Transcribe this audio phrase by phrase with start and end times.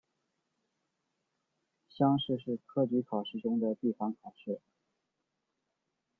[1.89, 4.59] 乡试是科举考试中的地方考试。